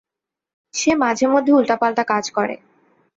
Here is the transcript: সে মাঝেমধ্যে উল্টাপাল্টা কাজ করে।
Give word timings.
সে 0.73 0.91
মাঝেমধ্যে 0.95 1.51
উল্টাপাল্টা 1.53 2.03
কাজ 2.03 2.25
করে। 2.31 2.55